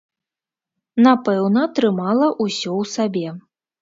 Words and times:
Напэўна, 1.07 1.61
трымала 1.81 2.31
ўсё 2.43 2.61
ў 2.61 2.83
сабе. 2.97 3.27